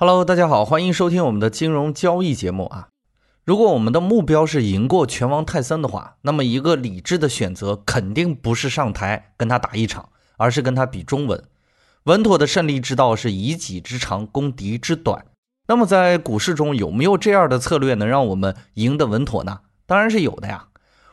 [0.00, 2.86] Hello，大家好，欢迎收听我们的金融交易节目啊。
[3.44, 11.42] 如果我们的目标是赢过拳王泰森的话，那么一个理智的选择肯定不是上台跟他打一场，而是跟他比中文。
[12.04, 15.24] 稳妥的胜利之道是以己之长攻敌之短。
[15.66, 19.62] 那么在股市中有没有这样的策略能让我们赢得稳妥呢？
[19.84, 20.68] 当然是有的呀。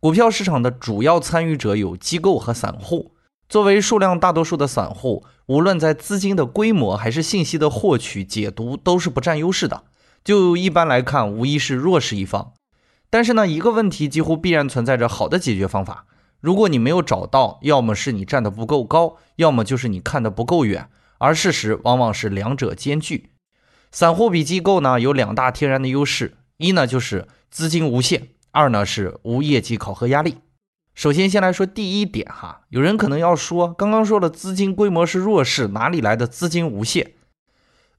[0.00, 3.12] 股票市场的主要参与者有机构和散户。
[3.48, 9.84] 作为数量大多数的散户，无论在资金的规模还是信息的获取、解读，都是不占优势的。
[10.24, 12.52] 就一般来看，无疑是弱势一方。
[13.08, 16.06] 但是呢，一个问题几乎必然存在着好的解决方法。
[16.40, 20.88] 如果你没有找到，要么是你站得不够高，要么就是你看得不够远。
[21.18, 23.30] 而事实往往是两者兼具。
[23.92, 30.38] 散户比机构呢有两大天然的优势：一呢就是资金无限，二呢是无业绩考核压力。
[30.96, 37.12] 首先，先来说第一点哈，有人可能要说，刚刚说了资金规模是弱势，哪里来的资金无限？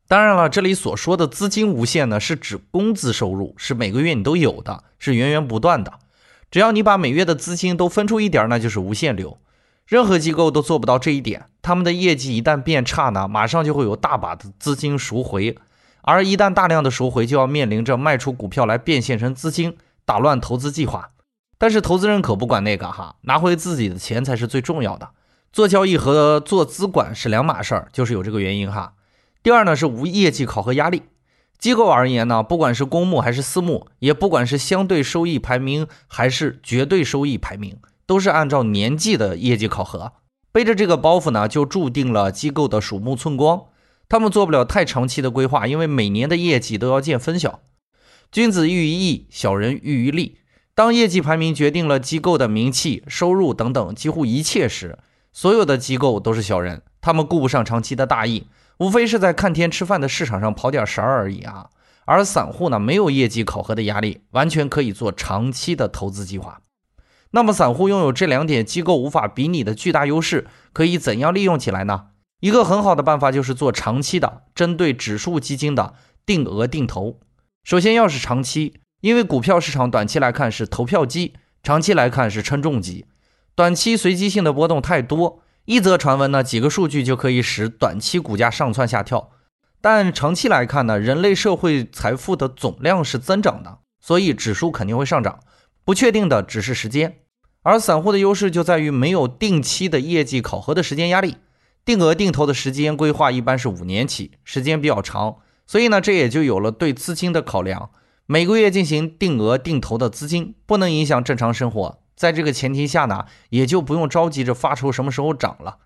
[0.07, 5.93] 当然了，这里所说的资金无限呢，是指工资收入是每个月你都有的，是源源不断的。
[6.49, 9.37] 只要你把每月的资金都分出一点，那就是无限流。
[9.85, 15.55] 任何机构都做不到这一点，他们的业绩一旦变差呢，马上就会有大把的资金赎回，
[16.01, 21.11] 而一旦大量的赎回，就要面临着卖出股票来变现成资金，打乱投资计划。
[21.58, 25.10] 但是投资人可不管那个哈，拿回自己的钱才是最重要的。
[25.52, 28.94] 做交易和做资管是两码事儿，就是有这个原因哈。
[29.41, 31.04] 第二呢是无业绩考核压力。
[31.58, 40.13] 机构而言呢，不管是公募还是私募，也不管是相对收益排名还是绝对收益排名，都是按照年计的业绩考核。
[40.52, 43.63] 背着这个包袱呢，就注定了机构的鼠目寸光。
[44.08, 47.62] 他们做不了太长期的规划，因为每年的业绩都要见分晓。
[48.32, 50.38] 君子喻于义，小人喻于利。
[50.77, 54.99] 当业绩排名决定了机构的名气、收入等等几乎一切时，
[55.33, 58.45] 所有的机构都是小人，他们顾不上长期的大义，
[58.77, 61.71] 无非是在看天吃饭的市场上跑点神而已啊。
[62.05, 66.61] 而散户呢，没有业绩考核的压力，完全可以做长期的投资计划。
[67.31, 72.09] 那么，散户拥有这两点机构无法比拟的巨大优势，可以怎样利用起来呢？
[72.39, 77.19] 一个很好的办法就是做长期的，针对指数基金的定额定投。
[77.63, 78.75] 首先要是长期。
[79.02, 83.06] 因为股票市场短期来看是投票机，长期来看是称重机。
[83.56, 89.31] 短期随机性的波动太多，一则传闻呢，几个数据就可以使短期股价上蹿下跳。
[89.80, 95.40] 但长期来看呢，人类社会财富的总量是增长的，所以指数肯定会上涨。
[95.85, 97.19] 不确定的只是时间。
[97.62, 101.38] 而散户的优势就在于没有定期的业绩考核的时间压力，
[101.85, 107.90] 定额定投的时间规划一般是五年起，时间比较长，所以呢，这也就有了对资金的考量。
[108.29, 115.77] 每个月进行定额定投的资金不能影响正常生活，在这个前提下呢，也就不用着急着发愁什么时候涨了。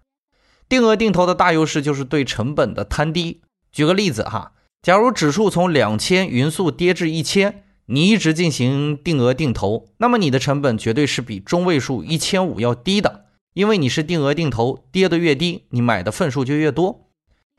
[0.67, 3.41] 定额定投的大优势就是对成本的摊低。
[3.71, 17.11] 举个例子哈，假如指数从两千匀速跌至一千，你一直进行定额定投，那么你的成本绝对是比中位数一千五要低的，因为你是定额定投，跌得越低，你买的份数就越多。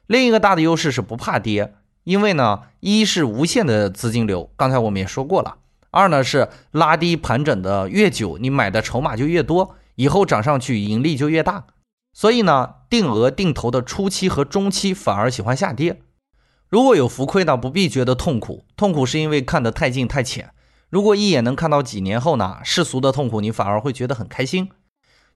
[0.09, 1.75] 另一个大的优势是不怕跌。
[2.05, 5.59] 因为呢，一是无限的资金流，刚才我们也说过了；
[5.91, 11.67] 二呢是拉低盘整的越久，你买的筹码就越多，以后涨上去盈利就越大。
[12.13, 16.03] 所以呢，定额定投的初期和中期反而喜欢下跌。
[16.69, 20.51] 如果有浮亏呢，不必觉得痛苦，痛苦是因为看得太近太浅。
[20.91, 24.71] 如果一眼能看到几年后呢，世俗的痛苦你反而会觉得很开心。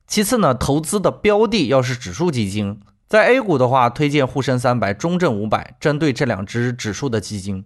[0.07, 2.81] 其次呢，投资的标的要是指数基金。
[3.09, 7.65] 在 A 股的话，推荐沪深三百、中证五百，针对这两只指数的基金，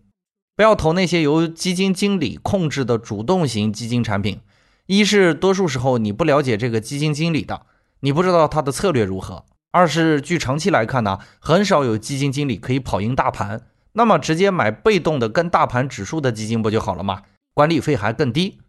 [0.55, 4.41] 不要投那些由基金经理控制的主动型基金产品。
[4.85, 7.63] 一是多数时候你不了解这个基金经理的，
[8.01, 13.63] 你不知道他的策略如何；二是据长期来看呢，很少有基金经理可以跑赢大盘。
[13.95, 17.23] 那么直接买被动的跟大盘指数的基金不就好了吗？
[17.55, 18.60] 管理费还更低。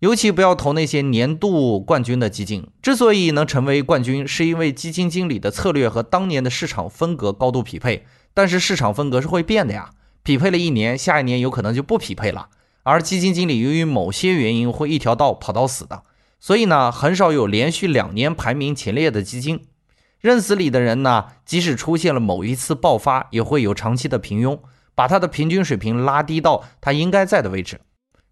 [0.00, 2.66] 尤其不要投那些年度冠军的基金。
[2.82, 8.06] 之所以能成为冠军，是因为基金经理的策略和当年的市场风格高度匹配。
[8.32, 9.90] 但是市场风格是会变的呀，
[10.22, 12.48] 匹配了一年，下一年有可能就不匹配了。
[12.82, 16.02] 而基金经理由于某些原因会一条道跑到死的，
[16.38, 19.66] 所以呢，很少有连续两年排名前列的基金。
[20.20, 24.58] 认死理的人呢，即使出现了某一次爆发，也会有长期的平庸，
[24.94, 27.80] 把他的平均水平拉低到他应该在的位置。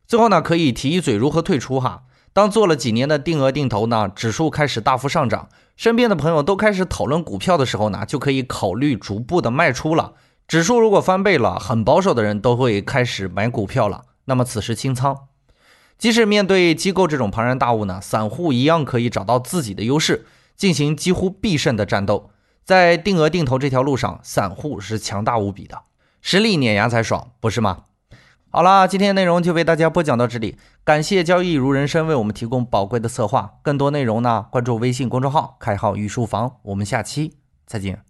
[0.08, 2.04] 最后呢，可以提一嘴如何退出哈。
[2.32, 10.14] 当做了几年的定额定投呢，指数开始大幅上涨，身边的朋友都开始讨论股票的时候呢，就可以考虑逐步的卖出了。
[10.46, 14.04] 指数如果翻倍了，很保守的人都会开始买股票了。
[14.24, 15.26] 那么此时清仓。
[15.98, 20.24] 即使面对机构这种庞然大物呢，散户一样可以找到自己的优势，
[20.56, 22.30] 进行几乎必胜的战斗。
[22.64, 25.82] 在定额定投这条路上，散户是强大无比的。
[26.22, 27.84] 实力碾压才爽，不是吗？
[28.50, 33.58] 好啦，今天内容就为大家播讲到这里，感谢交易如人生为我们提供宝贵的策划。
[33.62, 36.56] 更多内容呢，关注微信公众号“开号御书房”。
[36.64, 37.34] 我们下期
[37.66, 38.07] 再见。